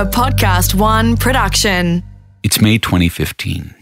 [0.00, 2.02] a Podcast One production.
[2.42, 3.74] It's May 2015.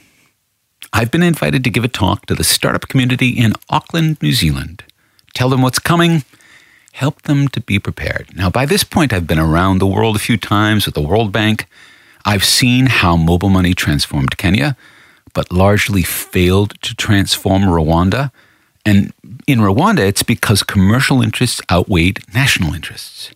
[0.92, 4.82] I've been invited to give a talk to the startup community in Auckland, New Zealand.
[5.32, 6.24] Tell them what's coming,
[6.90, 8.34] help them to be prepared.
[8.34, 11.30] Now, by this point, I've been around the world a few times with the World
[11.30, 11.66] Bank.
[12.24, 14.76] I've seen how mobile money transformed Kenya,
[15.34, 18.32] but largely failed to transform Rwanda.
[18.84, 19.12] And
[19.46, 23.30] in Rwanda, it's because commercial interests outweighed national interests.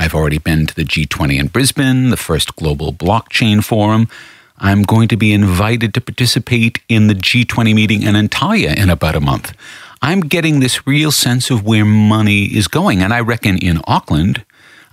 [0.00, 4.08] I've already been to the G20 in Brisbane, the first global blockchain forum.
[4.56, 9.14] I'm going to be invited to participate in the G20 meeting in Antalya in about
[9.14, 9.52] a month.
[10.00, 13.02] I'm getting this real sense of where money is going.
[13.02, 14.42] And I reckon in Auckland,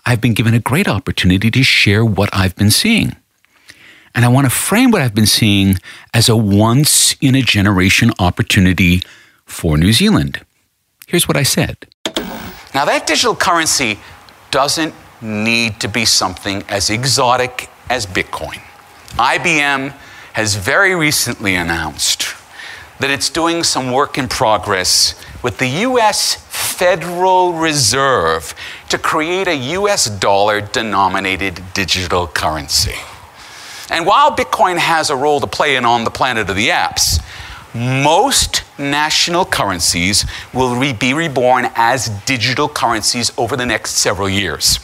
[0.05, 3.15] I've been given a great opportunity to share what I've been seeing.
[4.13, 5.77] And I want to frame what I've been seeing
[6.13, 9.01] as a once in a generation opportunity
[9.45, 10.45] for New Zealand.
[11.07, 11.77] Here's what I said.
[12.73, 13.99] Now, that digital currency
[14.51, 18.61] doesn't need to be something as exotic as Bitcoin.
[19.11, 19.93] IBM
[20.33, 22.35] has very recently announced
[22.99, 28.53] that it's doing some work in progress with the US Federal Reserve
[28.89, 32.95] to create a US dollar denominated digital currency.
[33.89, 37.21] And while Bitcoin has a role to play in on the planet of the apps,
[37.73, 44.79] most national currencies will be reborn as digital currencies over the next several years.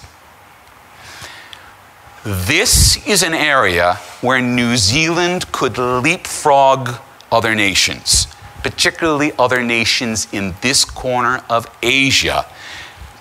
[2.26, 6.96] This is an area where New Zealand could leapfrog
[7.30, 8.28] other nations,
[8.64, 12.46] particularly other nations in this corner of Asia,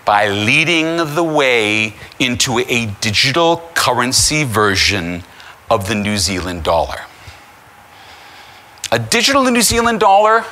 [0.05, 5.25] by leading the way into a digital currency version
[5.69, 7.01] of the New Zealand dollar.
[8.93, 10.45] A digital New Zealand dollar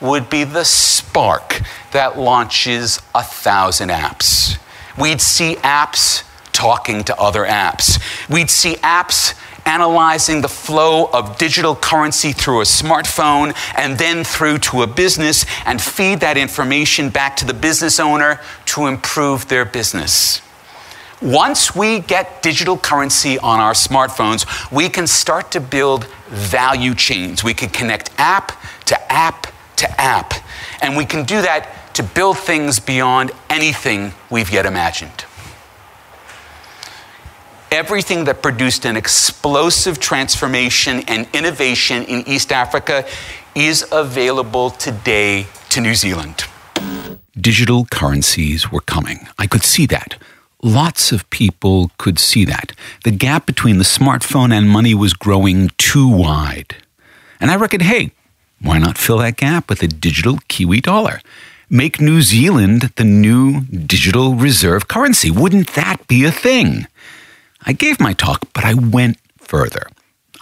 [0.00, 4.58] would be the spark that launches a thousand apps.
[4.98, 8.00] We'd see apps talking to other apps.
[8.28, 14.58] We'd see apps analyzing the flow of digital currency through a smartphone and then through
[14.58, 19.64] to a business and feed that information back to the business owner to improve their
[19.64, 20.42] business.
[21.20, 27.44] Once we get digital currency on our smartphones, we can start to build value chains.
[27.44, 29.46] We can connect app to app
[29.76, 30.34] to app.
[30.80, 35.24] And we can do that to build things beyond anything we've yet imagined.
[37.72, 43.06] Everything that produced an explosive transformation and innovation in East Africa
[43.54, 46.44] is available today to New Zealand.
[47.34, 49.26] Digital currencies were coming.
[49.38, 50.16] I could see that.
[50.62, 52.72] Lots of people could see that.
[53.04, 56.76] The gap between the smartphone and money was growing too wide.
[57.40, 58.12] And I reckoned, hey,
[58.60, 61.22] why not fill that gap with a digital Kiwi dollar?
[61.70, 65.30] Make New Zealand the new digital reserve currency.
[65.30, 66.86] Wouldn't that be a thing?
[67.64, 69.86] I gave my talk, but I went further.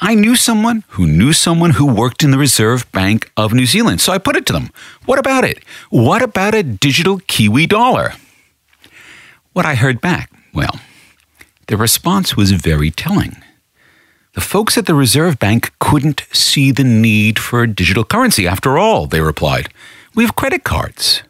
[0.00, 4.00] I knew someone who knew someone who worked in the Reserve Bank of New Zealand,
[4.00, 4.70] so I put it to them.
[5.04, 5.62] What about it?
[5.90, 8.14] What about a digital Kiwi dollar?
[9.52, 10.80] What I heard back, well,
[11.66, 13.36] the response was very telling.
[14.32, 18.46] The folks at the Reserve Bank couldn't see the need for a digital currency.
[18.46, 19.68] After all, they replied,
[20.14, 21.22] we have credit cards.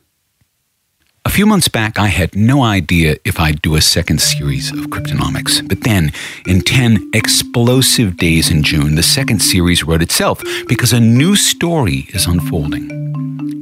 [1.26, 4.86] A few months back, I had no idea if I'd do a second series of
[4.86, 5.68] Cryptonomics.
[5.68, 6.12] But then,
[6.46, 12.06] in 10 explosive days in June, the second series wrote itself because a new story
[12.14, 12.88] is unfolding.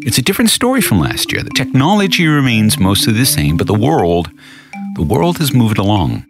[0.06, 1.42] It's a different story from last year.
[1.42, 4.30] The technology remains mostly the same, but the world,
[4.94, 6.25] the world has moved along.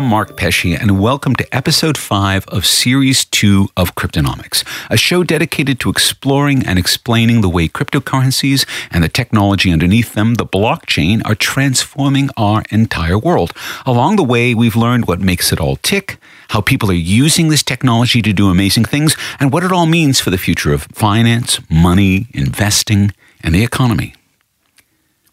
[0.00, 5.22] I'm Mark Pesce, and welcome to episode 5 of Series 2 of Cryptonomics, a show
[5.22, 11.20] dedicated to exploring and explaining the way cryptocurrencies and the technology underneath them, the blockchain,
[11.26, 13.52] are transforming our entire world.
[13.84, 16.16] Along the way, we've learned what makes it all tick,
[16.48, 20.18] how people are using this technology to do amazing things, and what it all means
[20.18, 24.14] for the future of finance, money, investing, and the economy.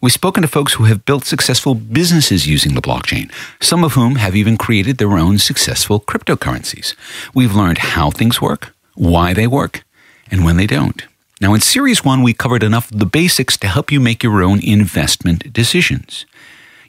[0.00, 4.14] We've spoken to folks who have built successful businesses using the blockchain, some of whom
[4.14, 6.94] have even created their own successful cryptocurrencies.
[7.34, 9.84] We've learned how things work, why they work,
[10.30, 11.02] and when they don't.
[11.40, 14.40] Now, in Series 1, we covered enough of the basics to help you make your
[14.40, 16.26] own investment decisions.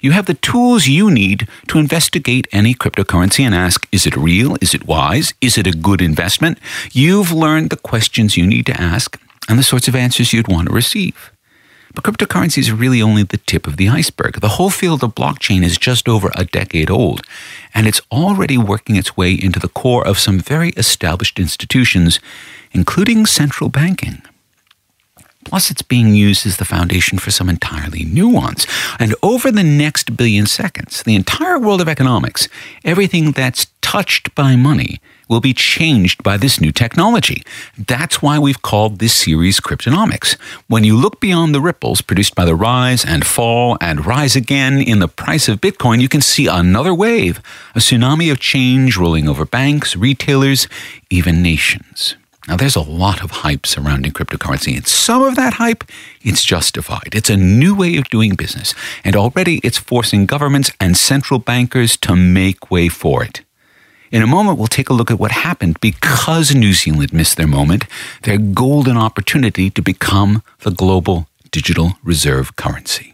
[0.02, 4.56] You have the tools you need to investigate any cryptocurrency and ask is it real?
[4.62, 5.34] Is it wise?
[5.42, 6.60] Is it a good investment?
[6.92, 9.20] You've learned the questions you need to ask
[9.50, 11.32] and the sorts of answers you'd want to receive.
[11.94, 14.42] But cryptocurrencies are really only the tip of the iceberg.
[14.42, 17.22] The whole field of blockchain is just over a decade old,
[17.74, 22.20] and it's already working its way into the core of some very established institutions,
[22.72, 24.22] including central banking.
[25.46, 28.68] Plus, it's being used as the foundation for some entirely new ones.
[29.00, 32.48] And over the next billion seconds, the entire world of economics,
[32.84, 35.00] everything that's touched by money,
[35.30, 37.44] will be changed by this new technology.
[37.78, 40.34] That's why we've called this series Cryptonomics.
[40.68, 44.82] When you look beyond the ripples produced by the rise and fall and rise again
[44.82, 47.42] in the price of Bitcoin, you can see another wave,
[47.76, 50.68] a tsunami of change rolling over banks, retailers,
[51.10, 52.16] even nations.
[52.48, 55.84] Now, there's a lot of hype surrounding cryptocurrency, and some of that hype,
[56.24, 57.10] it's justified.
[57.14, 58.74] It's a new way of doing business,
[59.04, 63.42] and already it's forcing governments and central bankers to make way for it.
[64.12, 67.48] In a moment, we'll take a look at what happened because New Zealand missed their
[67.48, 67.86] moment,
[68.24, 73.14] their golden opportunity to become the global digital reserve currency.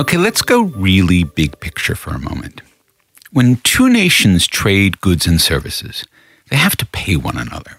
[0.00, 2.60] Okay, let's go really big picture for a moment.
[3.30, 6.04] When two nations trade goods and services,
[6.50, 7.78] they have to pay one another,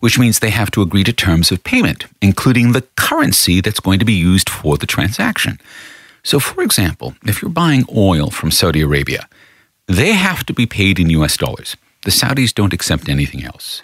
[0.00, 3.98] which means they have to agree to terms of payment, including the currency that's going
[3.98, 5.60] to be used for the transaction.
[6.22, 9.28] So, for example, if you're buying oil from Saudi Arabia,
[9.90, 11.76] they have to be paid in US dollars.
[12.04, 13.82] The Saudis don't accept anything else.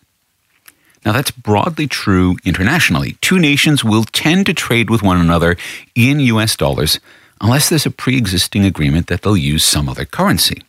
[1.04, 3.16] Now, that's broadly true internationally.
[3.20, 5.56] Two nations will tend to trade with one another
[5.94, 7.00] in US dollars
[7.40, 10.62] unless there's a pre existing agreement that they'll use some other currency.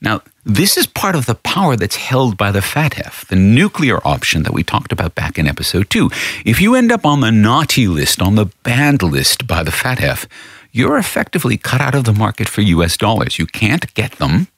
[0.00, 4.42] Now, this is part of the power that's held by the FATF, the nuclear option
[4.42, 6.10] that we talked about back in episode two.
[6.44, 10.26] If you end up on the naughty list, on the banned list by the FATF,
[10.74, 13.38] you're effectively cut out of the market for US dollars.
[13.38, 14.48] You can't get them,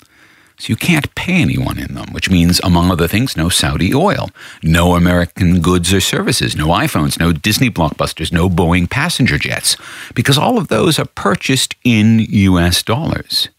[0.58, 4.30] so you can't pay anyone in them, which means, among other things, no Saudi oil,
[4.62, 9.76] no American goods or services, no iPhones, no Disney blockbusters, no Boeing passenger jets,
[10.14, 13.50] because all of those are purchased in US dollars.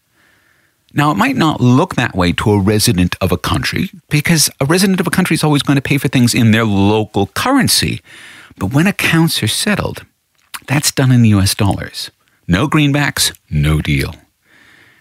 [0.92, 4.64] Now, it might not look that way to a resident of a country, because a
[4.64, 8.02] resident of a country is always going to pay for things in their local currency.
[8.56, 10.04] But when accounts are settled,
[10.66, 12.10] that's done in US dollars.
[12.50, 14.14] No greenbacks, no deal.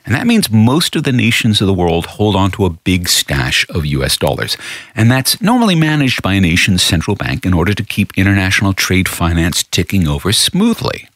[0.05, 3.07] And that means most of the nations of the world hold on to a big
[3.07, 4.57] stash of US dollars.
[4.95, 9.07] And that's normally managed by a nation's central bank in order to keep international trade
[9.07, 11.07] finance ticking over smoothly.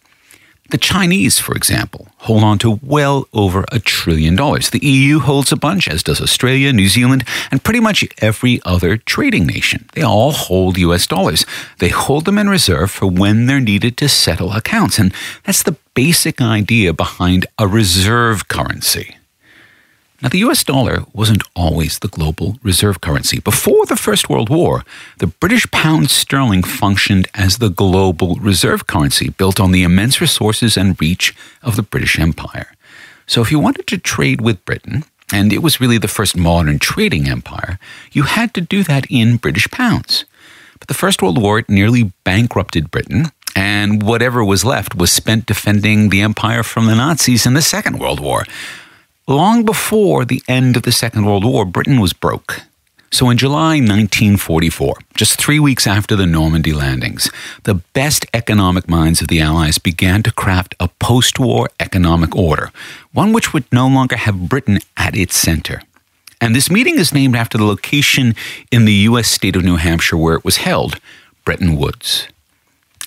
[0.72, 4.70] The Chinese, for example, hold on to well over a trillion dollars.
[4.70, 8.96] The EU holds a bunch, as does Australia, New Zealand, and pretty much every other
[8.96, 9.90] trading nation.
[9.96, 11.46] They all hold US dollars.
[11.80, 14.98] They hold them in reserve for when they're needed to settle accounts.
[14.98, 15.14] And
[15.44, 19.18] that's the basic idea behind a reserve currency.
[20.22, 23.40] Now, the US dollar wasn't always the global reserve currency.
[23.40, 24.84] Before the First World War,
[25.18, 30.78] the British pound sterling functioned as the global reserve currency built on the immense resources
[30.78, 32.72] and reach of the British Empire.
[33.26, 36.78] So, if you wanted to trade with Britain, and it was really the first modern
[36.78, 37.80] trading empire,
[38.12, 40.26] you had to do that in British pounds.
[40.78, 46.10] But the First World War nearly bankrupted Britain, and whatever was left was spent defending
[46.10, 48.46] the empire from the Nazis in the Second World War.
[49.28, 52.64] Long before the end of the Second World War, Britain was broke.
[53.12, 57.30] So in July 1944, just three weeks after the Normandy landings,
[57.64, 62.72] the best economic minds of the Allies began to craft a post war economic order,
[63.14, 65.84] one which would no longer have Britain at its center.
[66.40, 68.34] And this meeting is named after the location
[68.72, 69.28] in the U.S.
[69.28, 71.00] state of New Hampshire where it was held,
[71.46, 72.28] Bretton Woods.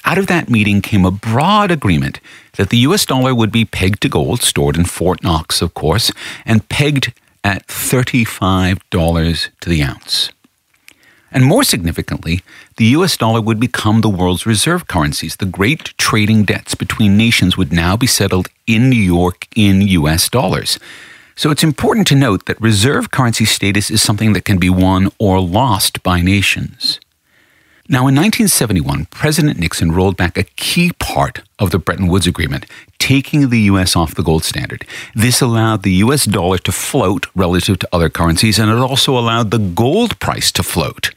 [0.05, 2.21] Out of that meeting came a broad agreement
[2.57, 6.13] that the US dollar would be pegged to gold, stored in Fort Knox, of course,
[6.45, 10.31] and pegged at $35 to the ounce.
[11.33, 12.43] And more significantly,
[12.77, 15.37] the US dollar would become the world's reserve currencies.
[15.37, 20.29] The great trading debts between nations would now be settled in New York in US
[20.29, 20.79] dollars.
[21.35, 25.11] So it's important to note that reserve currency status is something that can be won
[25.19, 27.01] or lost by nations.
[27.87, 32.65] Now, in 1971, President Nixon rolled back a key part of the Bretton Woods Agreement,
[32.99, 33.95] taking the U.S.
[33.95, 34.87] off the gold standard.
[35.15, 36.25] This allowed the U.S.
[36.25, 40.63] dollar to float relative to other currencies, and it also allowed the gold price to
[40.63, 41.11] float.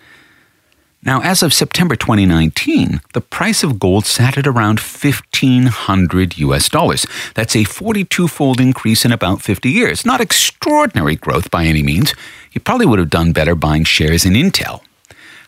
[1.01, 7.05] Now, as of September 2019, the price of gold sat at around 1500 US dollars.
[7.33, 10.05] That's a 42 fold increase in about 50 years.
[10.05, 12.13] Not extraordinary growth by any means.
[12.51, 14.81] You probably would have done better buying shares in Intel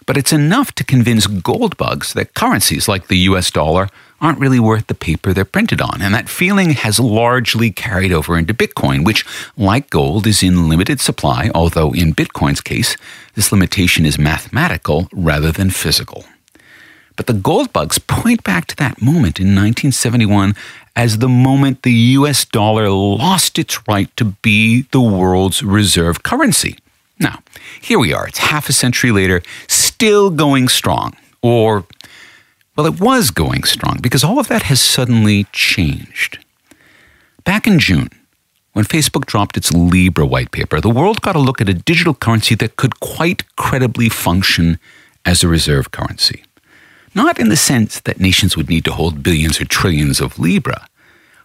[0.10, 3.89] but it's enough to convince gold bugs that currencies like the US dollar
[4.20, 6.01] aren't really worth the paper they're printed on.
[6.01, 9.24] And that feeling has largely carried over into Bitcoin, which,
[9.56, 12.98] like gold, is in limited supply, although in Bitcoin's case,
[13.36, 16.24] this limitation is mathematical rather than physical.
[17.16, 20.56] But the gold bugs point back to that moment in 1971
[20.96, 26.80] as the moment the US dollar lost its right to be the world's reserve currency.
[27.20, 27.44] Now,
[27.82, 28.28] here we are.
[28.28, 29.42] It's half a century later,
[30.00, 31.12] still going strong.
[31.41, 31.86] Or
[32.77, 36.39] Well, it was going strong because all of that has suddenly changed.
[37.44, 38.08] Back in June,
[38.72, 42.13] when Facebook dropped its Libra white paper, the world got a look at a digital
[42.13, 44.79] currency that could quite credibly function
[45.25, 46.46] as a reserve currency.
[47.13, 50.88] Not in the sense that nations would need to hold billions or trillions of Libra,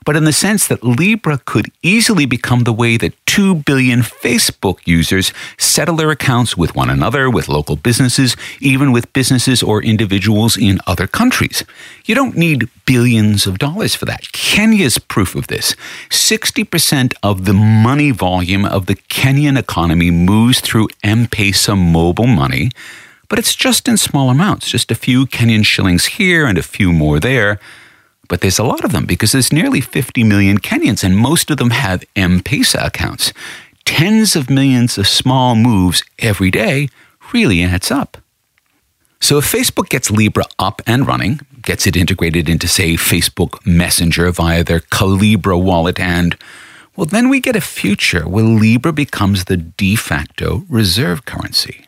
[0.04, 4.78] but in the sense that Libra could easily become the way that 2 billion Facebook
[4.84, 10.56] users settle their accounts with one another, with local businesses, even with businesses or individuals
[10.56, 11.64] in other countries.
[12.04, 14.32] You don't need billions of dollars for that.
[14.32, 15.75] Kenya's proof of this.
[16.11, 22.70] 60% of the money volume of the Kenyan economy moves through M Pesa mobile money,
[23.28, 26.92] but it's just in small amounts, just a few Kenyan shillings here and a few
[26.92, 27.58] more there.
[28.28, 31.58] But there's a lot of them because there's nearly 50 million Kenyans, and most of
[31.58, 33.32] them have M Pesa accounts.
[33.84, 36.88] Tens of millions of small moves every day
[37.32, 38.16] really adds up.
[39.20, 44.30] So if Facebook gets Libra up and running, gets it integrated into, say, Facebook Messenger
[44.32, 46.36] via their Calibra wallet, and
[46.96, 51.86] well, then we get a future where Libra becomes the de facto reserve currency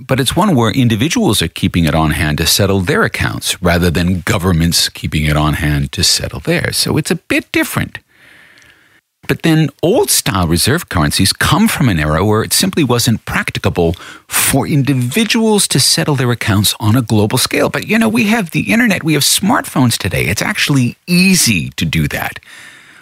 [0.00, 3.90] but it's one where individuals are keeping it on hand to settle their accounts rather
[3.90, 6.76] than governments keeping it on hand to settle theirs.
[6.76, 7.98] So it's a bit different.
[9.26, 13.92] But then old style reserve currencies come from an era where it simply wasn't practicable
[14.26, 17.68] for individuals to settle their accounts on a global scale.
[17.68, 20.24] But you know, we have the internet, we have smartphones today.
[20.26, 22.40] It's actually easy to do that.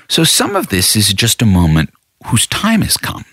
[0.09, 1.91] So some of this is just a moment
[2.27, 3.25] whose time has come.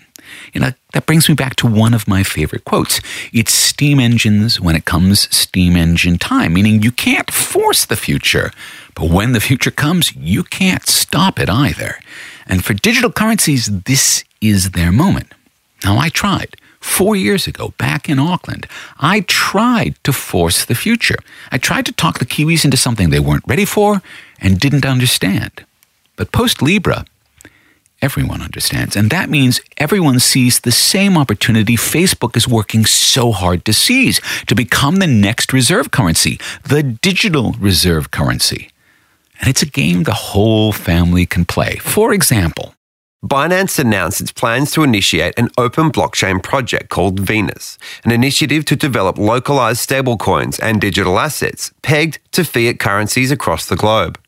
[0.52, 3.00] You know, that brings me back to one of my favorite quotes.
[3.32, 8.52] It's steam engines when it comes steam engine time, meaning you can't force the future,
[8.94, 11.98] but when the future comes, you can't stop it either.
[12.46, 15.32] And for digital currencies, this is their moment.
[15.84, 16.56] Now, I tried.
[16.80, 18.66] Four years ago, back in Auckland,
[18.98, 21.18] I tried to force the future.
[21.50, 24.02] I tried to talk the Kiwis into something they weren't ready for
[24.38, 25.64] and didn't understand.
[26.16, 27.06] But post Libra,
[28.04, 28.96] everyone understands.
[28.96, 34.20] And that means everyone sees the same opportunity Facebook is working so hard to seize
[34.46, 38.70] to become the next reserve currency, the digital reserve currency.
[39.40, 41.76] And it's a game the whole family can play.
[41.76, 42.74] For example,
[43.24, 48.76] Binance announced its plans to initiate an open blockchain project called Venus, an initiative to
[48.76, 54.18] develop localized stablecoins and digital assets pegged to fiat currencies across the globe.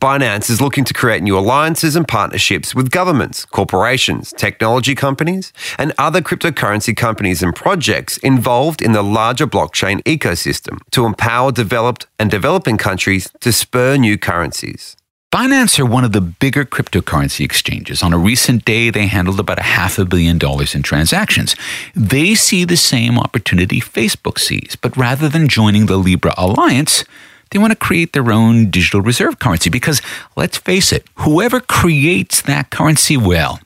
[0.00, 5.92] Binance is looking to create new alliances and partnerships with governments, corporations, technology companies, and
[5.98, 12.30] other cryptocurrency companies and projects involved in the larger blockchain ecosystem to empower developed and
[12.30, 14.96] developing countries to spur new currencies.
[15.30, 18.02] Binance are one of the bigger cryptocurrency exchanges.
[18.02, 21.54] On a recent day, they handled about a half a billion dollars in transactions.
[21.94, 27.04] They see the same opportunity Facebook sees, but rather than joining the Libra Alliance,
[27.50, 30.00] they want to create their own digital reserve currency because
[30.36, 33.60] let's face it, whoever creates that currency, well,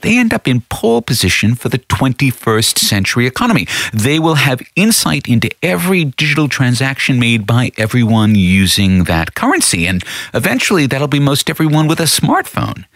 [0.00, 3.66] they end up in pole position for the 21st century economy.
[3.92, 9.86] They will have insight into every digital transaction made by everyone using that currency.
[9.86, 12.86] And eventually, that'll be most everyone with a smartphone.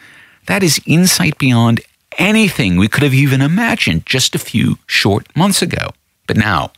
[0.46, 1.80] That is insight beyond
[2.16, 5.90] anything we could have even imagined just a few short months ago.
[6.26, 6.72] But now,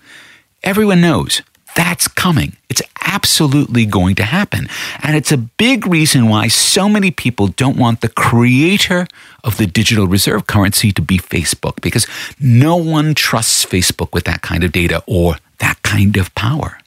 [0.62, 1.42] everyone knows
[1.76, 2.56] that's coming.
[2.70, 4.68] It's absolutely going to happen.
[5.02, 9.06] And it's a big reason why so many people don't want the creator
[9.42, 12.06] of the digital reserve currency to be Facebook, because
[12.38, 16.78] no one trusts Facebook with that kind of data or that kind of power.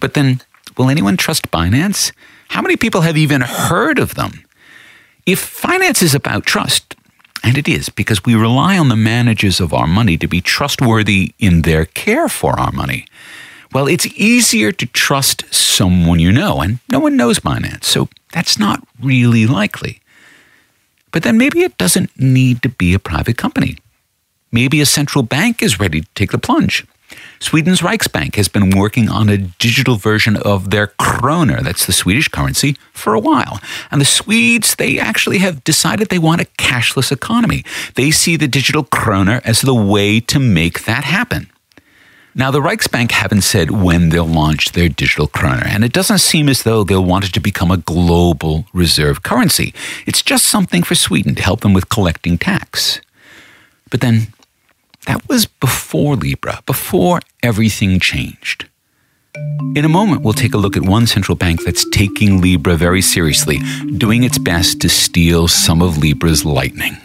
[0.00, 0.40] But then,
[0.76, 2.12] will anyone trust Binance?
[2.48, 4.44] How many people have even heard of them?
[5.26, 6.96] If finance is about trust,
[7.42, 11.34] and it is because we rely on the managers of our money to be trustworthy
[11.38, 13.06] in their care for our money.
[13.72, 18.58] Well, it's easier to trust someone you know, and no one knows Binance, so that's
[18.58, 20.00] not really likely.
[21.12, 23.78] But then maybe it doesn't need to be a private company.
[24.50, 26.84] Maybe a central bank is ready to take the plunge.
[27.40, 32.28] Sweden's Riksbank has been working on a digital version of their kroner, that's the Swedish
[32.28, 33.60] currency, for a while.
[33.90, 37.64] And the Swedes, they actually have decided they want a cashless economy.
[37.94, 41.50] They see the digital kroner as the way to make that happen.
[42.34, 46.48] Now, the Riksbank haven't said when they'll launch their digital kroner, and it doesn't seem
[46.48, 49.74] as though they'll want it to become a global reserve currency.
[50.06, 53.00] It's just something for Sweden to help them with collecting tax.
[53.90, 54.28] But then,
[55.06, 58.66] that was before Libra, before everything changed.
[59.74, 63.02] In a moment, we'll take a look at one central bank that's taking Libra very
[63.02, 63.58] seriously,
[63.96, 66.96] doing its best to steal some of Libra's lightning.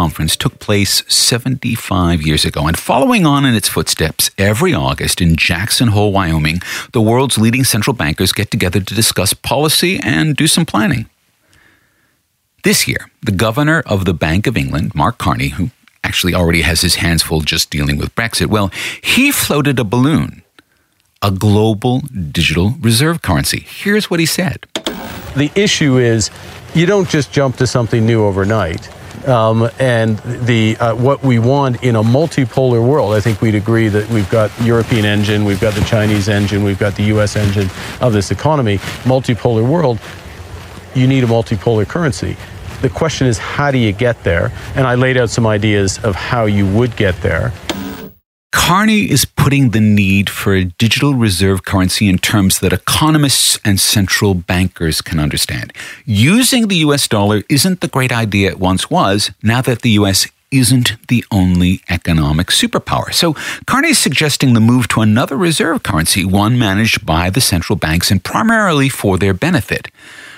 [0.00, 5.36] Conference took place 75 years ago, and following on in its footsteps, every August in
[5.36, 6.60] Jackson Hole, Wyoming,
[6.92, 11.04] the world's leading central bankers get together to discuss policy and do some planning.
[12.62, 15.68] This year, the governor of the Bank of England, Mark Carney, who
[16.02, 18.70] actually already has his hands full just dealing with Brexit, well,
[19.02, 20.42] he floated a balloon,
[21.20, 22.00] a global
[22.38, 23.66] digital reserve currency.
[23.68, 24.66] Here's what he said
[25.36, 26.30] The issue is
[26.74, 28.88] you don't just jump to something new overnight.
[29.26, 33.88] Um, and the uh, what we want in a multipolar world, I think we'd agree
[33.88, 37.36] that we've got European engine, we've got the Chinese engine, we've got the U.S.
[37.36, 37.68] engine
[38.00, 38.78] of this economy.
[39.04, 39.98] Multipolar world,
[40.94, 42.36] you need a multipolar currency.
[42.80, 44.50] The question is, how do you get there?
[44.74, 47.52] And I laid out some ideas of how you would get there.
[48.52, 53.78] Carney is putting the need for a digital reserve currency in terms that economists and
[53.78, 55.72] central bankers can understand.
[56.04, 60.26] Using the US dollar isn't the great idea it once was now that the US
[60.50, 63.14] isn't the only economic superpower.
[63.14, 63.34] So
[63.66, 68.10] Carney is suggesting the move to another reserve currency, one managed by the central banks
[68.10, 69.88] and primarily for their benefit,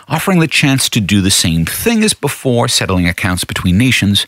[0.06, 4.26] offering the chance to do the same thing as before, settling accounts between nations,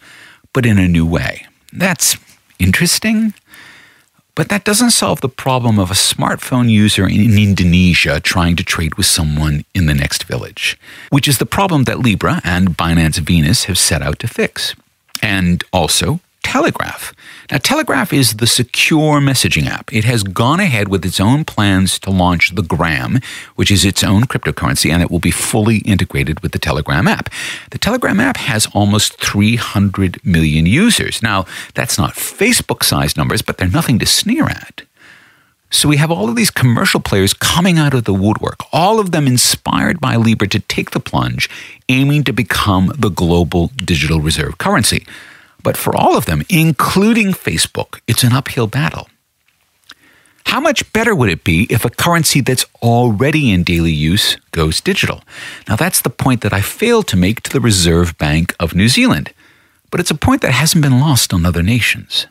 [0.55, 1.47] but in a new way.
[1.71, 2.17] That's
[2.59, 3.35] interesting.
[4.35, 8.97] But that doesn't solve the problem of a smartphone user in Indonesia trying to trade
[8.97, 10.77] with someone in the next village,
[11.11, 14.75] which is the problem that Libra and Binance Venus have set out to fix.
[15.23, 16.95] And also, Telegram.
[17.51, 19.93] Now, Telegram is the secure messaging app.
[19.93, 23.21] It has gone ahead with its own plans to launch the Gram,
[23.57, 27.29] which is its own cryptocurrency, and it will be fully integrated with the Telegram app.
[27.71, 31.23] The Telegram app has almost 300 million users.
[31.23, 34.83] Now, that's not Facebook sized numbers, but they're nothing to sneer at.
[35.71, 39.11] So we have all of these commercial players coming out of the woodwork, all of
[39.11, 41.51] them inspired by Libra to take the plunge,
[41.89, 45.05] aiming to become the global digital reserve currency.
[45.65, 49.09] But for all of them, including Facebook, it's an uphill battle.
[50.47, 54.81] How much better would it be if a currency that's already in daily use goes
[54.83, 55.25] digital?
[55.67, 58.89] Now, that's the point that I failed to make to the Reserve Bank of New
[58.89, 59.33] Zealand,
[59.91, 62.27] but it's a point that hasn't been lost on other nations.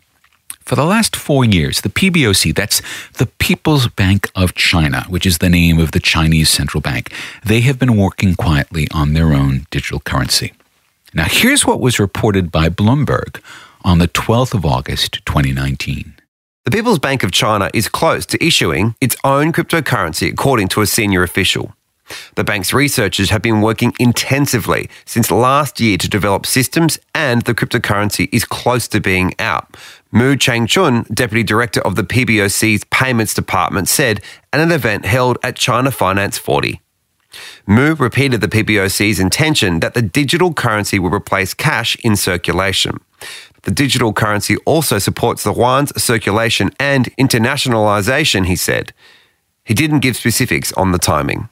[0.61, 2.81] For the last four years, the PBOC, that's
[3.17, 7.11] the People's Bank of China, which is the name of the Chinese central bank,
[7.43, 10.53] they have been working quietly on their own digital currency.
[11.15, 13.39] Now, here's what was reported by Bloomberg
[13.85, 16.15] on the 12th of August, 2019.
[16.65, 20.87] The People's Bank of China is close to issuing its own cryptocurrency, according to a
[20.87, 21.75] senior official.
[22.35, 27.53] The bank's researchers have been working intensively since last year to develop systems, and the
[27.53, 29.77] cryptocurrency is close to being out.
[30.11, 34.19] Mu Changchun, deputy director of the PBOC's payments department, said
[34.51, 36.81] at an event held at China Finance 40.
[37.65, 42.99] Mu repeated the PBOC's intention that the digital currency will replace cash in circulation.
[43.63, 48.93] The digital currency also supports the yuan's circulation and internationalization, he said.
[49.63, 51.49] He didn't give specifics on the timing.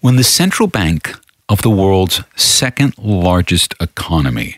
[0.00, 1.14] When the central bank
[1.48, 4.56] of the world's second largest economy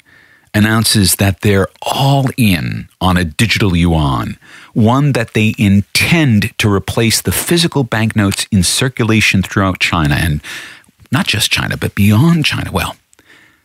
[0.55, 4.39] announces that they're all in on a digital yuan,
[4.73, 10.41] one that they intend to replace the physical banknotes in circulation throughout China, and
[11.11, 12.71] not just China, but beyond China.
[12.73, 12.97] Well,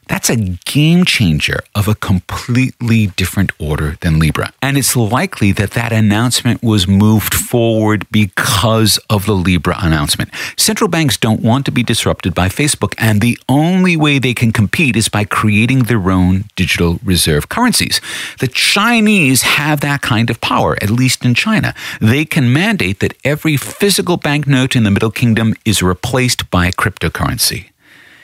[0.10, 4.52] that's a game changer of a completely different order than Libra.
[4.62, 10.32] And it's likely that that announcement was moved forward because of the Libra announcement.
[10.58, 14.52] Central banks don't want to be disrupted by Facebook, and the only way they can
[14.52, 18.02] compete is by creating their own digital reserve currencies.
[18.40, 21.76] The Chinese have that kind of power, at least in China.
[22.02, 27.70] They can mandate that every physical banknote in the Middle Kingdom is replaced by cryptocurrency.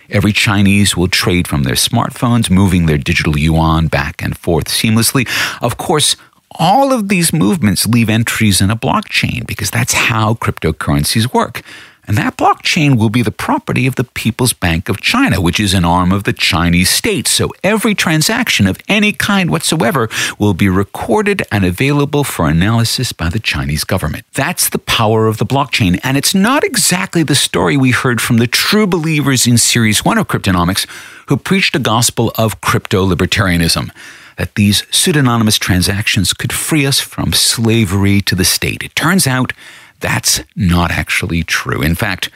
[0.09, 5.27] Every Chinese will trade from their smartphones, moving their digital yuan back and forth seamlessly.
[5.61, 6.15] Of course,
[6.51, 11.61] all of these movements leave entries in a blockchain because that's how cryptocurrencies work.
[12.07, 15.73] And that blockchain will be the property of the People's Bank of China, which is
[15.73, 17.27] an arm of the Chinese state.
[17.27, 23.29] So every transaction of any kind whatsoever will be recorded and available for analysis by
[23.29, 24.25] the Chinese government.
[24.33, 25.99] That's the power of the blockchain.
[26.03, 30.17] And it's not exactly the story we heard from the true believers in Series 1
[30.17, 30.87] of Cryptonomics
[31.27, 33.89] who preached a gospel of crypto libertarianism
[34.37, 38.83] that these pseudonymous transactions could free us from slavery to the state.
[38.83, 39.53] It turns out
[39.99, 41.81] that's not actually true.
[41.81, 42.29] In fact,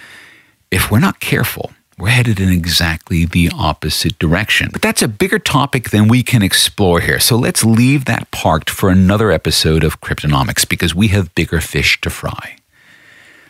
[0.72, 4.69] if we're not careful, we're headed in exactly the opposite direction.
[4.72, 7.19] But that's a bigger topic than we can explore here.
[7.19, 12.00] So let's leave that parked for another episode of Cryptonomics because we have bigger fish
[12.02, 12.59] to fry.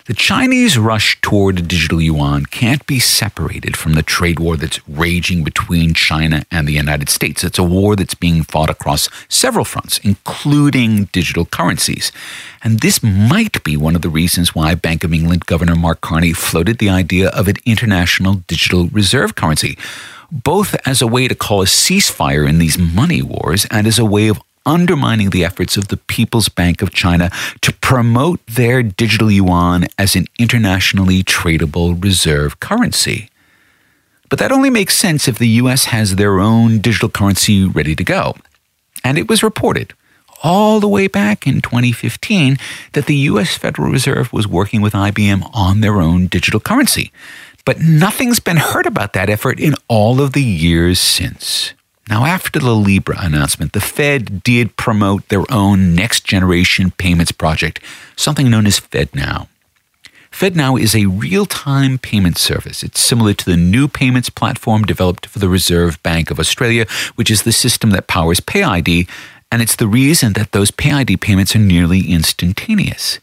[0.09, 5.43] The Chinese rush toward digital yuan can't be separated from the trade war that's raging
[5.43, 7.43] between China and the United States.
[7.43, 12.11] It's a war that's being fought across several fronts, including digital currencies.
[12.63, 16.33] And this might be one of the reasons why Bank of England Governor Mark Carney
[16.33, 19.77] floated the idea of an international digital reserve currency,
[20.31, 24.05] both as a way to call a ceasefire in these money wars and as a
[24.05, 29.31] way of undermining the efforts of the People's Bank of China to promote their digital
[29.31, 33.29] yuan as an internationally tradable reserve currency.
[34.29, 38.03] But that only makes sense if the US has their own digital currency ready to
[38.03, 38.35] go.
[39.03, 39.93] And it was reported
[40.43, 42.57] all the way back in 2015
[42.93, 47.11] that the US Federal Reserve was working with IBM on their own digital currency.
[47.65, 51.73] But nothing's been heard about that effort in all of the years since.
[52.09, 57.79] Now, after the Libra announcement, the Fed did promote their own next generation payments project,
[58.15, 59.47] something known as FedNow.
[60.31, 62.81] FedNow is a real time payment service.
[62.81, 67.29] It's similar to the new payments platform developed for the Reserve Bank of Australia, which
[67.29, 69.07] is the system that powers PayID,
[69.51, 73.19] and it's the reason that those PayID payments are nearly instantaneous.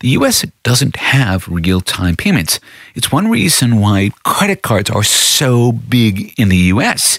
[0.00, 2.58] The US doesn't have real time payments.
[2.94, 7.18] It's one reason why credit cards are so big in the US.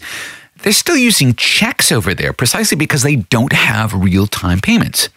[0.63, 5.09] They're still using checks over there precisely because they don't have real time payments.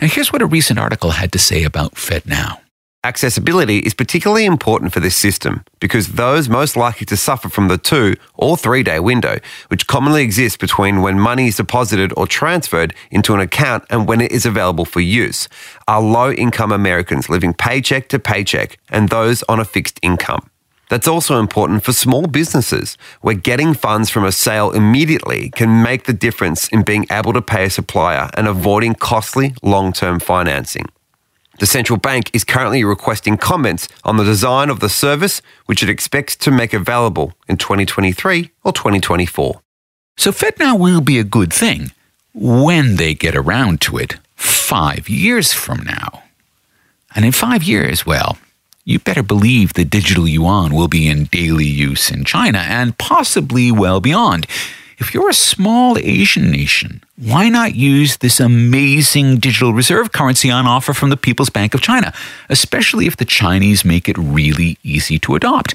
[0.00, 2.58] Now, here's what a recent article had to say about FedNow.
[3.04, 7.78] Accessibility is particularly important for this system because those most likely to suffer from the
[7.78, 12.94] two or three day window, which commonly exists between when money is deposited or transferred
[13.10, 15.48] into an account and when it is available for use,
[15.88, 20.48] are low income Americans living paycheck to paycheck and those on a fixed income.
[20.92, 26.04] That's also important for small businesses, where getting funds from a sale immediately can make
[26.04, 30.84] the difference in being able to pay a supplier and avoiding costly long term financing.
[31.60, 35.88] The central bank is currently requesting comments on the design of the service, which it
[35.88, 39.62] expects to make available in 2023 or 2024.
[40.18, 41.92] So FedNow will be a good thing
[42.34, 46.24] when they get around to it five years from now.
[47.14, 48.36] And in five years, well,
[48.84, 53.70] you better believe the digital yuan will be in daily use in China and possibly
[53.70, 54.46] well beyond.
[54.98, 60.66] If you're a small Asian nation, why not use this amazing digital reserve currency on
[60.66, 62.12] offer from the People's Bank of China,
[62.48, 65.74] especially if the Chinese make it really easy to adopt?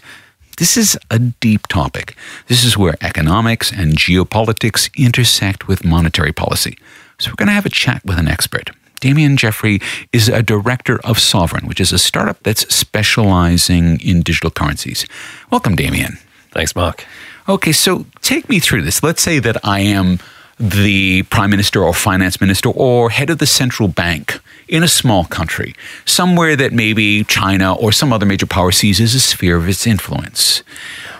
[0.57, 2.15] This is a deep topic.
[2.47, 6.77] This is where economics and geopolitics intersect with monetary policy.
[7.19, 8.71] So we're going to have a chat with an expert.
[8.99, 9.79] Damien Jeffrey
[10.11, 15.05] is a director of Sovereign, which is a startup that's specializing in digital currencies.
[15.51, 16.17] Welcome, Damien.
[16.51, 17.05] Thanks, Mark.
[17.47, 19.03] Okay, so take me through this.
[19.03, 20.19] Let's say that I am
[20.59, 25.23] the prime minister or finance minister or head of the central bank in a small
[25.25, 29.69] country, somewhere that maybe China or some other major power sees as a sphere of
[29.69, 30.63] its influence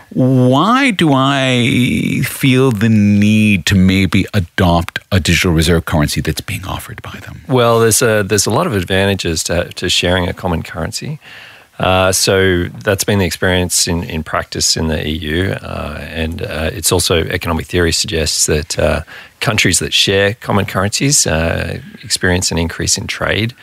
[0.10, 6.65] why do I feel the need to maybe adopt a digital reserve currency that's being
[6.65, 7.41] offered by them?
[7.48, 11.20] Well, there's a, there's a lot of advantages to, to sharing a common currency.
[11.80, 15.52] Uh, so that's been the experience in, in practice in the EU.
[15.52, 19.02] Uh, and uh, it's also economic theory suggests that uh,
[19.41, 23.54] countries that share common currencies uh, experience an increase in trade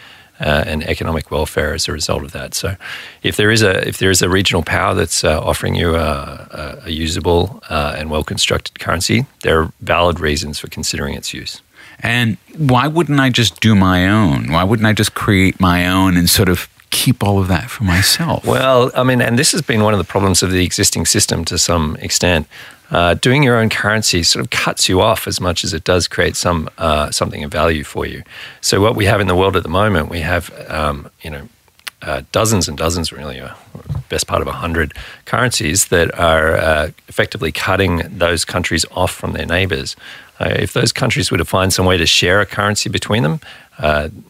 [0.40, 2.55] uh, and economic welfare as a result of that.
[2.55, 2.77] So,
[3.23, 6.81] if there is a if there is a regional power that's uh, offering you a,
[6.85, 11.62] a usable uh, and well constructed currency, there are valid reasons for considering its use.
[12.01, 14.51] And why wouldn't I just do my own?
[14.51, 17.85] Why wouldn't I just create my own and sort of keep all of that for
[17.85, 18.46] myself?
[18.46, 21.44] Well, I mean, and this has been one of the problems of the existing system
[21.46, 22.46] to some extent
[22.90, 26.07] uh, doing your own currency sort of cuts you off as much as it does
[26.07, 28.22] create some uh, something of value for you.
[28.61, 31.48] So what we have in the world at the moment, we have um, you know
[32.02, 33.54] uh, dozens and dozens, really, uh,
[34.11, 34.92] best part of a hundred
[35.24, 39.96] currencies that are uh, effectively cutting those countries off from their neighbours.
[40.38, 43.40] Uh, if those countries were to find some way to share a currency between them,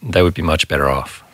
[0.01, 1.24] they would be much better off.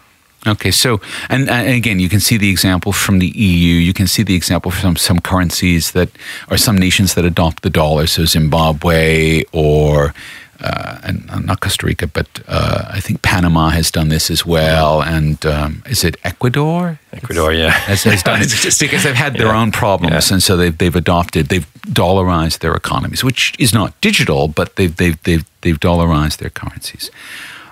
[0.47, 0.99] Okay, so
[1.29, 3.75] and, and, again, you can see the example from the EU.
[3.75, 6.09] You can see the example from some currencies that
[6.49, 8.07] are some nations that adopt the dollar.
[8.07, 10.15] So Zimbabwe or
[10.63, 14.45] uh, and uh, not Costa Rica, but uh, I think Panama has done this as
[14.45, 15.01] well.
[15.01, 16.99] And um, is it Ecuador?
[17.13, 18.49] Ecuador, yeah, has, has done it
[18.79, 19.61] because they've had their yeah.
[19.61, 20.33] own problems, yeah.
[20.35, 24.95] and so they've they've adopted they've dollarized their economies, which is not digital, but they've
[24.95, 27.09] they've they've, they've dollarized their currencies.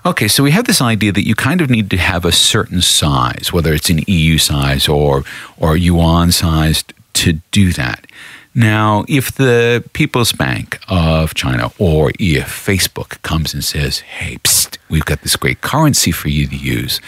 [0.09, 2.81] Okay, so we have this idea that you kind of need to have a certain
[2.81, 5.23] size, whether it's an EU size or
[5.57, 8.07] or yuan size, to do that.
[8.55, 14.79] Now, if the People's Bank of China or if Facebook comes and says, "Hey, psst,
[14.89, 16.99] we've got this great currency for you to use.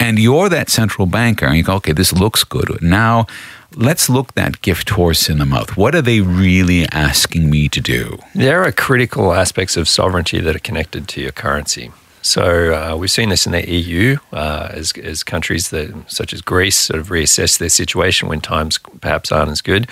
[0.00, 2.80] And you're that central banker, and you go, okay, this looks good.
[2.80, 3.26] Now,
[3.74, 5.76] let's look that gift horse in the mouth.
[5.76, 8.18] What are they really asking me to do?
[8.34, 11.92] There are critical aspects of sovereignty that are connected to your currency.
[12.26, 16.42] So uh, we've seen this in the EU uh, as, as countries that, such as
[16.42, 19.88] Greece, sort of reassess their situation when times perhaps aren't as good.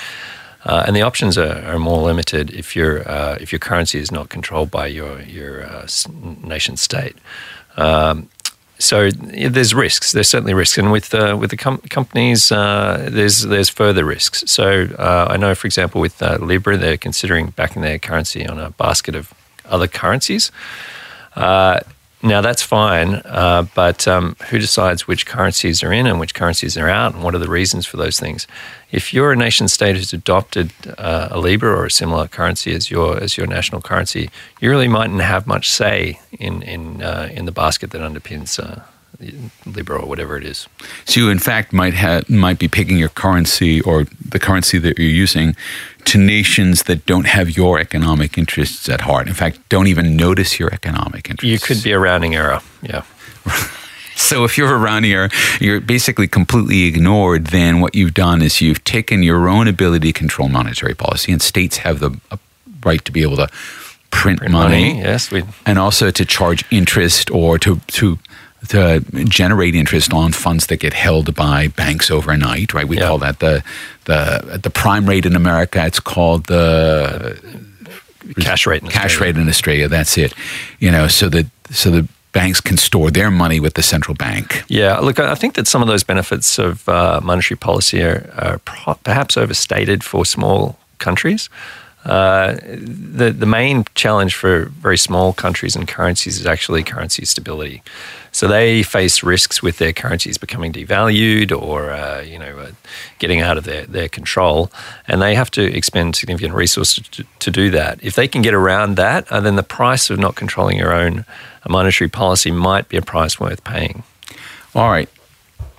[0.64, 4.10] Uh, and the options are, are, more limited if your uh, if your currency is
[4.10, 5.86] not controlled by your your uh,
[6.42, 7.16] nation state.
[7.76, 8.28] Um,
[8.78, 10.10] so there's risks.
[10.12, 14.42] There's certainly risks, and with uh, with the com- companies, uh, there's there's further risks.
[14.46, 18.70] So uh, I know, for example, with Libra, they're considering backing their currency on a
[18.70, 19.32] basket of
[19.66, 20.50] other currencies.
[22.24, 26.74] Now that's fine, uh, but um, who decides which currencies are in and which currencies
[26.78, 28.46] are out, and what are the reasons for those things?
[28.90, 32.90] If you're a nation state who's adopted uh, a libra or a similar currency as
[32.90, 37.44] your as your national currency, you really mightn't have much say in in uh, in
[37.44, 38.80] the basket that underpins uh,
[39.66, 40.68] Libra or whatever it is.
[41.04, 44.98] So you, in fact, might have might be picking your currency or the currency that
[44.98, 45.56] you're using
[46.06, 49.28] to nations that don't have your economic interests at heart.
[49.28, 51.44] In fact, don't even notice your economic interests.
[51.44, 52.60] You could be a rounding error.
[52.82, 53.02] Yeah.
[54.16, 55.28] So if you're a rounding error,
[55.60, 57.48] you're basically completely ignored.
[57.48, 61.42] Then what you've done is you've taken your own ability to control monetary policy, and
[61.42, 62.36] states have the uh,
[62.84, 63.48] right to be able to
[64.10, 68.18] print, print money, money, Yes, we and also to charge interest or to to
[68.68, 72.86] to generate interest on funds that get held by banks overnight, right?
[72.86, 73.08] We yeah.
[73.08, 73.62] call that the
[74.04, 75.84] the the prime rate in America.
[75.84, 77.38] It's called the
[78.40, 78.82] cash rate.
[78.82, 79.88] In cash rate in Australia.
[79.88, 80.34] That's it.
[80.78, 84.64] You know, so that so the banks can store their money with the central bank.
[84.68, 88.58] Yeah, look, I think that some of those benefits of uh, monetary policy are, are
[89.04, 91.48] perhaps overstated for small countries.
[92.04, 97.82] Uh, the the main challenge for very small countries and currencies is actually currency stability.
[98.34, 102.72] So they face risks with their currencies becoming devalued or uh, you know uh,
[103.20, 104.72] getting out of their, their control,
[105.06, 108.02] and they have to expend significant resources to, to do that.
[108.02, 111.24] If they can get around that, uh, then the price of not controlling your own
[111.68, 114.02] monetary policy might be a price worth paying.
[114.74, 115.08] All right.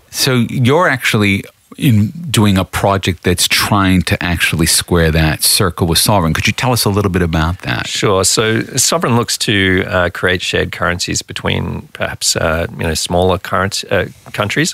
[0.09, 1.43] So you're actually
[1.77, 6.33] in doing a project that's trying to actually square that circle with Sovereign.
[6.33, 7.87] Could you tell us a little bit about that?
[7.87, 8.23] Sure.
[8.23, 13.83] So Sovereign looks to uh, create shared currencies between perhaps uh, you know smaller current,
[13.91, 14.73] uh, countries,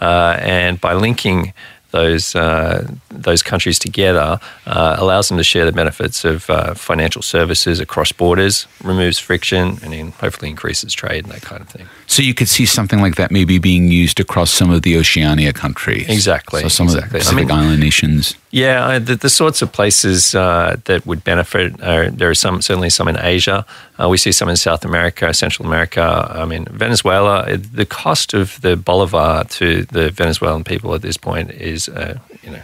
[0.00, 1.52] uh, and by linking
[1.90, 7.22] those uh, those countries together uh, allows them to share the benefits of uh, financial
[7.22, 11.86] services across borders, removes friction, and then hopefully increases trade and that kind of thing.
[12.06, 15.52] So you could see something like that maybe being used across some of the Oceania
[15.52, 16.08] countries.
[16.08, 16.62] Exactly.
[16.62, 17.06] So some exactly.
[17.06, 18.34] of the Pacific I mean, Island nations.
[18.50, 21.80] Yeah, the, the sorts of places uh, that would benefit.
[21.82, 23.64] Are, there are some certainly some in Asia.
[24.00, 26.26] Uh, we see some in South America, Central America.
[26.34, 27.56] I mean, Venezuela.
[27.56, 32.50] The cost of the bolivar to the Venezuelan people at this point is, uh, you
[32.50, 32.62] know,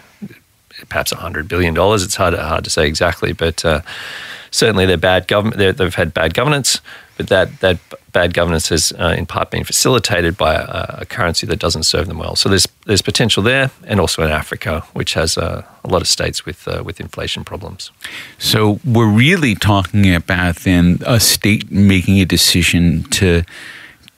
[0.88, 2.02] perhaps hundred billion dollars.
[2.02, 3.82] It's hard hard to say exactly, but uh,
[4.50, 5.76] certainly they're bad government.
[5.76, 6.80] They've had bad governance,
[7.16, 7.78] but that that
[8.12, 12.06] bad governance has uh, in part been facilitated by a, a, currency that doesn't serve
[12.08, 12.36] them well.
[12.36, 16.08] So there's there's potential there, and also in Africa, which has uh, a lot of
[16.08, 17.90] states with uh, with inflation problems.
[18.38, 23.42] So we're really talking about then a state making a decision to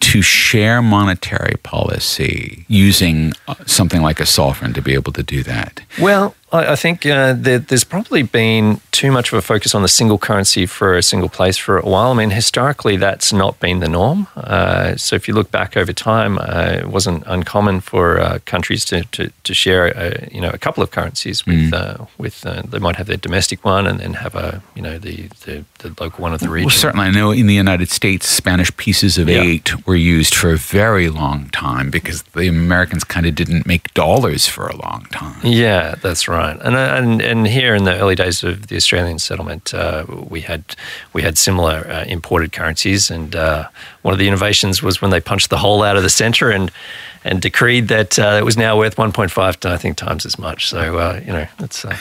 [0.00, 5.42] to share monetary policy using uh, something like a sovereign to be able to do
[5.42, 5.80] that?
[6.00, 9.88] Well, I, think uh, there, there's probably been too much of a focus on the
[9.88, 12.10] single currency for a single place for a while.
[12.10, 14.28] I mean, historically, that's not been the norm.
[14.34, 18.84] Uh, so if you look back over time, uh, it wasn't uncommon for uh, countries
[18.86, 22.08] to, to, to share, a, uh, you know, a couple of currencies with, mm.
[22.16, 25.64] with they might have their domestic one and then have a, you know, the, the,
[25.80, 26.66] the local one of the region.
[26.66, 29.42] Well, certainly, I know in the United States, Spanish pieces of yeah.
[29.42, 33.92] eight were used for a very long time because the Americans kind of didn't make
[33.92, 35.40] dollars for a long time.
[35.44, 36.58] Yeah, that's right right.
[36.62, 40.40] And, uh, and and here in the early days of the Australian settlement, uh, we
[40.40, 40.62] had
[41.12, 43.68] we had similar uh, imported currencies, and uh,
[44.02, 46.70] one of the innovations was when they punched the hole out of the centre and
[47.24, 50.68] and decreed that uh, it was now worth 1.5 I think times as much.
[50.68, 51.92] So uh, you know, it's all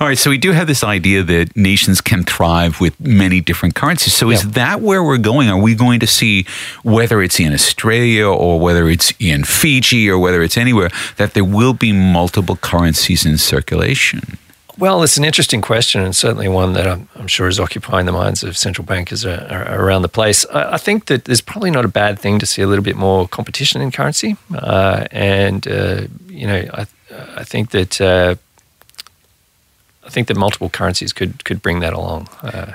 [0.00, 0.18] right.
[0.18, 4.14] So we do have this idea that nations can thrive with many different currencies.
[4.14, 5.48] So is that where we're going?
[5.48, 6.46] Are we going to see
[6.82, 11.44] whether it's in Australia or whether it's in Fiji or whether it's anywhere that there
[11.44, 14.38] will be multiple currencies in circulation?
[14.78, 18.12] Well, it's an interesting question, and certainly one that I'm, I'm sure is occupying the
[18.12, 20.46] minds of central bankers around the place.
[20.52, 22.94] I, I, think that there's probably not a bad thing to see a little bit
[22.94, 26.86] more competition in currency, uh, and uh, you know, I,
[27.36, 28.36] I think that uh,
[30.06, 32.28] I think that multiple currencies could could bring that along.
[32.42, 32.72] Uh,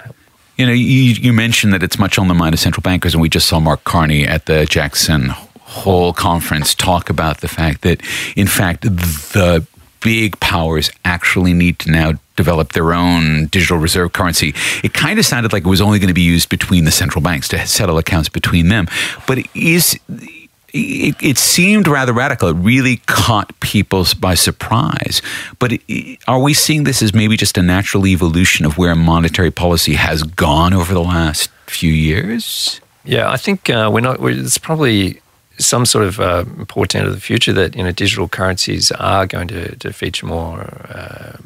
[0.58, 3.22] You know, you, you mentioned that it's much on the mind of central bankers, and
[3.22, 5.30] we just saw Mark Carney at the Jackson
[5.62, 8.02] Hole conference talk about the fact that,
[8.36, 9.66] in fact, the
[10.04, 14.54] big powers actually need to now develop their own digital reserve currency.
[14.84, 17.22] It kind of sounded like it was only going to be used between the central
[17.22, 18.88] banks to settle accounts between them.
[19.28, 20.00] But is
[20.74, 22.50] it, it, seemed rather radical.
[22.50, 25.22] It really caught people by surprise.
[25.60, 29.52] But it, are we seeing this as maybe just a natural evolution of where monetary
[29.52, 32.82] policy has gone over the last few years?
[33.06, 34.20] Yeah, I think uh, we're not.
[34.20, 35.22] We're, it's probably
[35.58, 39.48] some sort of uh, portent of the future that you know digital currencies are going
[39.48, 41.38] to, to feature more uh,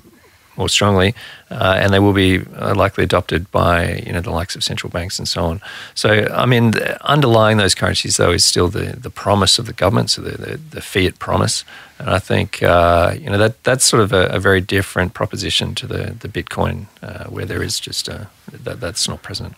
[0.57, 1.13] more strongly,
[1.51, 4.89] uh, and they will be uh, likely adopted by you know the likes of central
[4.89, 5.61] banks and so on.
[5.93, 10.09] So, I mean, underlying those currencies though is still the, the promise of the government,
[10.09, 11.63] so the, the, the fiat promise,
[11.99, 15.75] and I think uh, you know that that's sort of a, a, very different proposition
[15.75, 19.53] to the the Bitcoin, uh, where there is just a, that that's not present.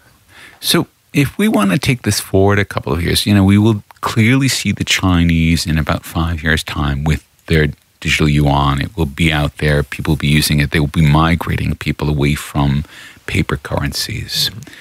[0.60, 3.58] So, if we want to take this forward a couple of years, you know, we
[3.58, 8.82] will clearly see the Chinese in about five years' time with their digital yuan.
[8.82, 9.84] It will be out there.
[9.84, 10.72] People will be using it.
[10.72, 12.86] They will be migrating people away from
[13.26, 14.50] paper currencies.
[14.50, 14.74] Mm-hmm.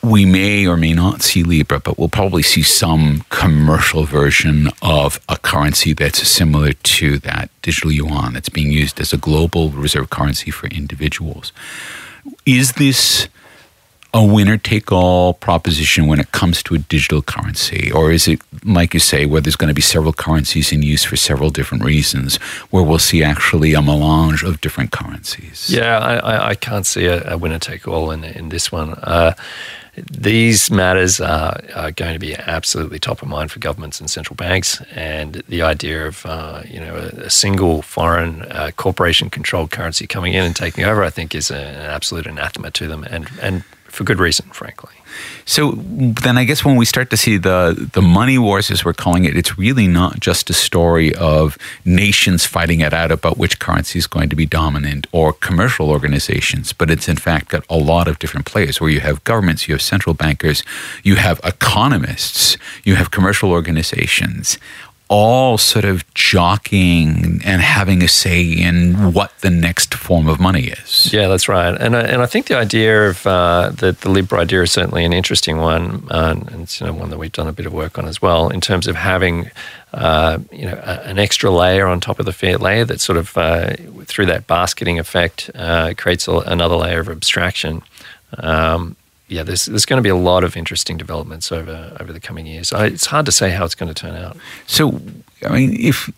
[0.00, 5.20] We may or may not see Libra, but we'll probably see some commercial version of
[5.28, 10.08] a currency that's similar to that digital yuan that's being used as a global reserve
[10.08, 11.52] currency for individuals.
[12.46, 13.28] Is this
[14.14, 17.92] a winner take all proposition when it comes to a digital currency?
[17.92, 21.04] Or is it, like you say, where there's going to be several currencies in use
[21.04, 22.36] for several different reasons,
[22.70, 25.68] where we'll see actually a melange of different currencies?
[25.70, 28.94] Yeah, I, I can't see a, a winner take all in, in this one.
[28.94, 29.34] Uh,
[30.10, 34.36] these matters are, are, going to be absolutely top of mind for governments and central
[34.36, 40.06] banks, and the idea of uh, you know a, a single foreign uh, corporation-controlled currency
[40.06, 43.28] coming in and taking over, I think, is a, an absolute anathema to them, and
[43.42, 43.64] and
[43.98, 44.94] for good reason, frankly.
[45.44, 48.92] So then I guess when we start to see the the money wars as we're
[49.04, 53.58] calling it, it's really not just a story of nations fighting it out about which
[53.58, 57.76] currency is going to be dominant or commercial organizations, but it's in fact got a
[57.76, 60.62] lot of different players where you have governments, you have central bankers,
[61.02, 64.58] you have economists, you have commercial organizations,
[65.08, 70.64] all sort of jockeying and having a say in what the next form of money
[70.64, 71.12] is.
[71.12, 71.74] Yeah, that's right.
[71.80, 75.04] And I, and I think the idea of uh, the, the Libra idea is certainly
[75.04, 77.72] an interesting one, uh, and it's you know, one that we've done a bit of
[77.72, 79.50] work on as well in terms of having
[79.94, 83.16] uh, you know a, an extra layer on top of the fiat layer that sort
[83.16, 87.82] of uh, through that basketing effect uh, creates a, another layer of abstraction.
[88.36, 88.94] Um,
[89.28, 92.46] yeah, there's there's going to be a lot of interesting developments over over the coming
[92.46, 92.72] years.
[92.72, 94.36] I, it's hard to say how it's going to turn out.
[94.66, 95.00] So,
[95.44, 96.10] I mean, if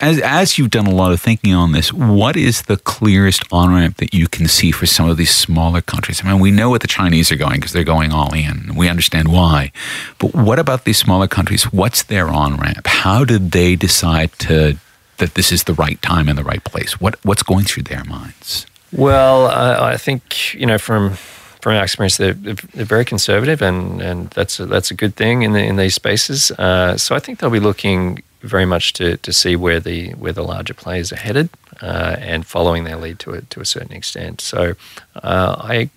[0.00, 3.74] as as you've done a lot of thinking on this, what is the clearest on
[3.74, 6.22] ramp that you can see for some of these smaller countries?
[6.24, 8.74] I mean, we know what the Chinese are going because they're going all in.
[8.74, 9.70] We understand why,
[10.18, 11.64] but what about these smaller countries?
[11.72, 12.86] What's their on ramp?
[12.86, 14.78] How did they decide to
[15.18, 17.00] that this is the right time and the right place?
[17.00, 18.66] What what's going through their minds?
[18.92, 21.18] Well, I, I think you know from
[21.66, 25.42] from our experience, they're, they're very conservative, and, and that's a, that's a good thing
[25.42, 26.52] in the, in these spaces.
[26.52, 30.32] Uh, so I think they'll be looking very much to, to see where the where
[30.32, 31.48] the larger players are headed
[31.82, 34.40] uh, and following their lead to a to a certain extent.
[34.40, 34.74] So
[35.16, 35.90] uh, I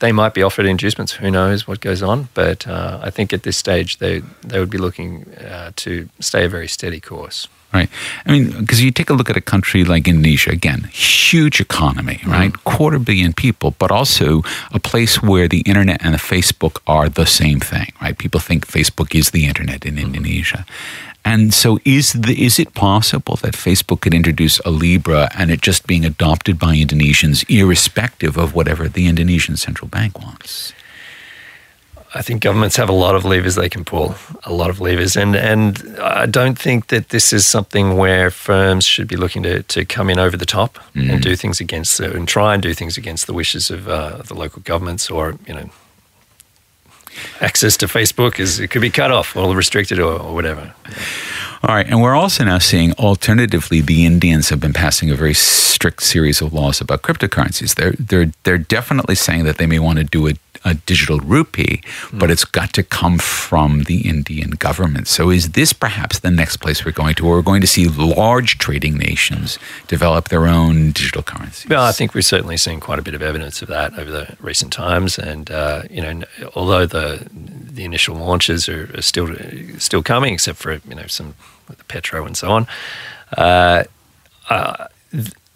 [0.00, 1.12] they might be offered inducements.
[1.12, 2.28] Who knows what goes on?
[2.34, 6.44] But uh, I think at this stage they they would be looking uh, to stay
[6.44, 7.48] a very steady course.
[7.72, 7.88] Right.
[8.26, 12.16] I mean, because you take a look at a country like Indonesia, again, huge economy,
[12.16, 12.32] mm-hmm.
[12.32, 12.52] right?
[12.52, 12.64] Mm.
[12.64, 17.26] Quarter billion people, but also a place where the internet and the Facebook are the
[17.26, 18.18] same thing, right?
[18.18, 20.02] People think Facebook is the internet in mm.
[20.02, 20.66] Indonesia.
[21.24, 25.60] And so, is the, is it possible that Facebook could introduce a Libra and it
[25.60, 30.72] just being adopted by Indonesians, irrespective of whatever the Indonesian central bank wants?
[32.12, 35.16] I think governments have a lot of levers they can pull, a lot of levers,
[35.16, 39.62] and and I don't think that this is something where firms should be looking to,
[39.62, 41.08] to come in over the top mm.
[41.08, 44.22] and do things against the, and try and do things against the wishes of uh,
[44.26, 45.70] the local governments or you know
[47.40, 50.74] access to Facebook is it could be cut off or restricted or, or whatever.
[51.62, 55.34] All right, and we're also now seeing, alternatively, the Indians have been passing a very
[55.34, 57.74] strict series of laws about cryptocurrencies.
[57.74, 60.32] They're they're they're definitely saying that they may want to do a
[60.64, 61.82] a digital rupee,
[62.12, 65.08] but it's got to come from the Indian government.
[65.08, 67.88] So, is this perhaps the next place we're going to, or we're going to see
[67.88, 69.58] large trading nations
[69.88, 71.68] develop their own digital currencies?
[71.68, 74.36] Well, I think we've certainly seen quite a bit of evidence of that over the
[74.40, 79.34] recent times, and uh, you know, although the the initial launches are, are, still
[79.78, 81.34] still coming, except for you know some
[81.66, 82.66] the Petro and so on.
[83.36, 83.84] Uh,
[84.48, 84.88] uh,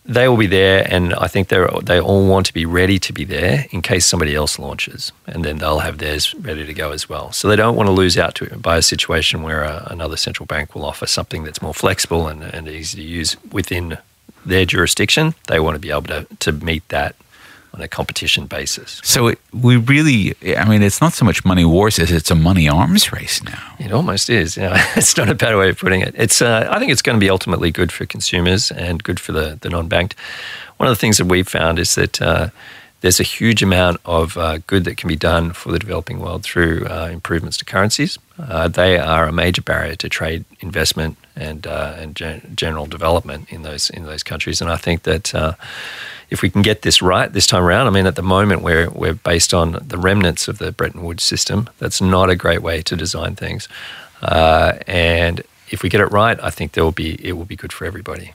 [0.05, 3.13] they will be there, and I think they they all want to be ready to
[3.13, 6.93] be there in case somebody else launches, and then they'll have theirs ready to go
[6.93, 7.33] as well.
[7.33, 10.47] So they don't want to lose out to by a situation where uh, another central
[10.47, 13.99] bank will offer something that's more flexible and, and easy to use within
[14.45, 15.35] their jurisdiction.
[15.49, 17.17] They want to be able to to meet that
[17.75, 19.01] on a competition basis.
[19.03, 22.35] So it, we really, I mean, it's not so much money wars as it's a
[22.37, 23.75] money arms race now.
[23.81, 24.57] It almost is.
[24.57, 26.15] Yeah, it's not a bad way of putting it.
[26.17, 26.41] It's.
[26.41, 29.59] Uh, I think it's going to be ultimately good for consumers and good for the,
[29.61, 30.15] the non-banked.
[30.77, 32.51] One of the things that we've found is that uh,
[33.05, 36.43] there's a huge amount of uh, good that can be done for the developing world
[36.43, 38.19] through uh, improvements to currencies.
[38.39, 43.53] Uh, they are a major barrier to trade, investment, and uh, and gen- general development
[43.53, 44.63] in those in those countries.
[44.63, 45.35] And I think that
[46.31, 48.89] if we can get this right this time around, I mean, at the moment we're
[48.89, 51.69] we're based on the remnants of the Bretton Woods system.
[51.79, 53.69] That's not a great way to design things,
[54.23, 57.57] uh, and if we get it right, I think there will be it will be
[57.57, 58.33] good for everybody.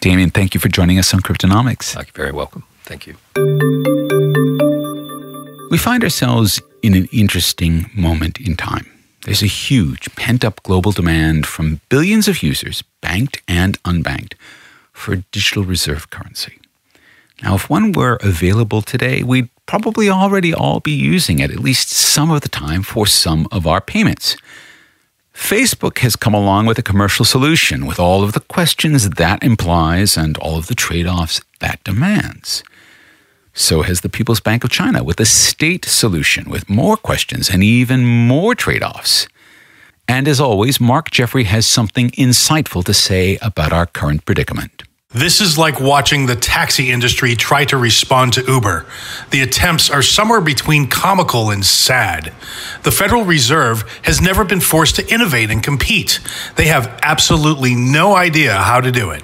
[0.00, 1.96] Damien, thank you for joining us on Cryptonomics.
[1.96, 2.62] You're very welcome.
[2.84, 4.11] Thank you.
[5.72, 8.86] We find ourselves in an interesting moment in time.
[9.24, 14.34] There's a huge pent up global demand from billions of users, banked and unbanked,
[14.92, 16.58] for digital reserve currency.
[17.42, 21.88] Now, if one were available today, we'd probably already all be using it at least
[21.88, 24.36] some of the time for some of our payments.
[25.32, 30.18] Facebook has come along with a commercial solution with all of the questions that implies
[30.18, 32.62] and all of the trade offs that demands.
[33.54, 37.62] So has the People's Bank of China with a state solution with more questions and
[37.62, 39.28] even more trade offs.
[40.08, 44.82] And as always, Mark Jeffrey has something insightful to say about our current predicament.
[45.14, 48.86] This is like watching the taxi industry try to respond to Uber.
[49.30, 52.32] The attempts are somewhere between comical and sad.
[52.82, 56.18] The Federal Reserve has never been forced to innovate and compete.
[56.56, 59.22] They have absolutely no idea how to do it.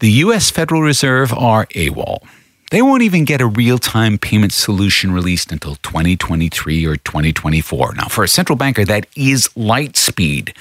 [0.00, 0.50] The U.S.
[0.50, 2.26] Federal Reserve are AWOL.
[2.70, 7.94] They won't even get a real time payment solution released until 2023 or 2024.
[7.96, 10.54] Now, for a central banker, that is light speed.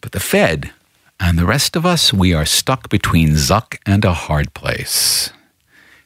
[0.00, 0.72] But the Fed
[1.20, 5.30] and the rest of us, we are stuck between Zuck and a hard place.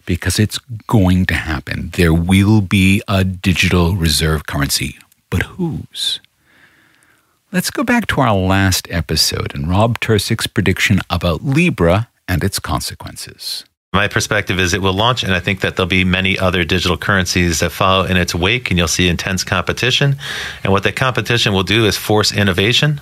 [0.07, 1.91] Because it's going to happen.
[1.95, 4.99] There will be a digital reserve currency.
[5.31, 6.21] But whose?
[7.53, 12.59] Let's go back to our last episode and Rob Tercek's prediction about Libra and its
[12.59, 13.65] consequences.
[13.93, 16.99] My perspective is it will launch, and I think that there'll be many other digital
[16.99, 20.17] currencies that follow in its wake, and you'll see intense competition.
[20.63, 23.01] And what that competition will do is force innovation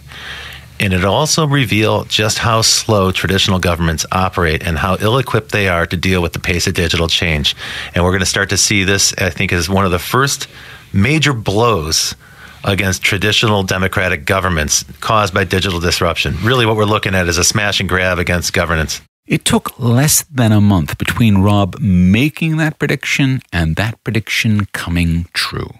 [0.80, 5.68] and it'll also reveal just how slow traditional governments operate and how ill equipped they
[5.68, 7.54] are to deal with the pace of digital change.
[7.94, 10.48] And we're going to start to see this, I think, as one of the first
[10.92, 12.16] major blows
[12.64, 16.34] against traditional democratic governments caused by digital disruption.
[16.42, 19.00] Really, what we're looking at is a smash and grab against governance.
[19.26, 25.26] It took less than a month between Rob making that prediction and that prediction coming
[25.32, 25.72] true.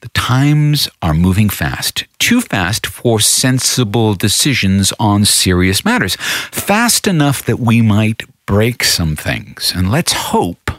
[0.00, 6.16] The times are moving fast, too fast for sensible decisions on serious matters,
[6.50, 9.72] fast enough that we might break some things.
[9.76, 10.72] And let's hope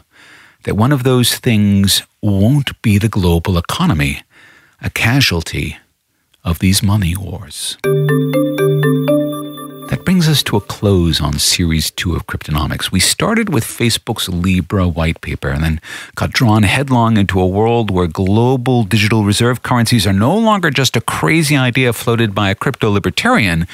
[0.64, 4.22] that one of those things won't be the global economy,
[4.82, 5.78] a casualty
[6.44, 7.78] of these money wars.
[10.04, 12.90] Brings us to a close on Series 2 of Cryptonomics.
[12.90, 15.80] We started with Facebook's Libra white paper and then
[16.16, 20.96] got drawn headlong into a world where global digital reserve currencies are no longer just
[20.96, 23.68] a crazy idea floated by a crypto libertarian.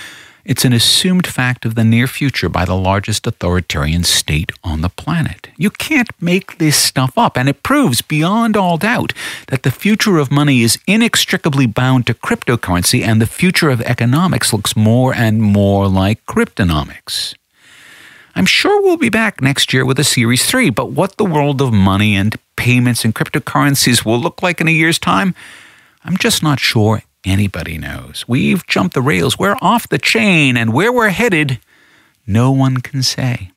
[0.49, 4.89] It's an assumed fact of the near future by the largest authoritarian state on the
[4.89, 5.49] planet.
[5.59, 9.13] You can't make this stuff up, and it proves beyond all doubt
[9.49, 14.51] that the future of money is inextricably bound to cryptocurrency, and the future of economics
[14.51, 17.35] looks more and more like cryptonomics.
[18.35, 21.61] I'm sure we'll be back next year with a Series 3, but what the world
[21.61, 25.35] of money and payments and cryptocurrencies will look like in a year's time,
[26.05, 28.25] I'm just not sure anybody knows.
[28.29, 31.61] We've jumped the rails, we're off the chain, and where we're headed,
[32.27, 33.51] no one can say.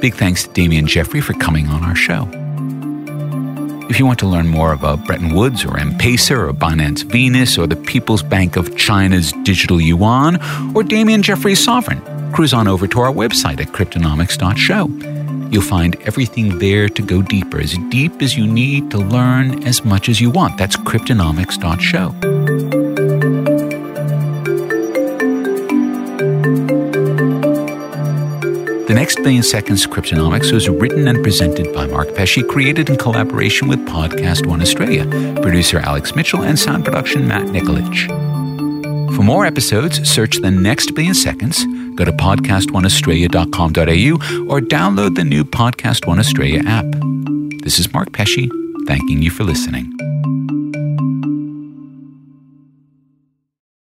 [0.00, 2.28] Big thanks to Damien Jeffrey for coming on our show.
[3.88, 7.66] If you want to learn more about Bretton Woods or M-Pesa or Binance Venus or
[7.66, 10.38] the People's Bank of China's digital yuan
[10.74, 12.00] or Damien Jeffrey's sovereign,
[12.32, 15.13] cruise on over to our website at cryptonomics.show.
[15.54, 19.84] You'll find everything there to go deeper, as deep as you need to learn as
[19.84, 20.58] much as you want.
[20.58, 22.08] That's cryptonomics.show.
[28.88, 33.68] The next billion seconds Cryptonomics was written and presented by Mark Pesce, created in collaboration
[33.68, 35.04] with Podcast One Australia,
[35.40, 38.33] producer Alex Mitchell, and sound production Matt Nikolic.
[39.12, 45.44] For more episodes, search The Next Billion Seconds Go to podcastoneaustralia.com.au or download the new
[45.44, 46.86] Podcast One Australia app.
[47.62, 48.48] This is Mark Pesce,
[48.86, 49.92] thanking you for listening.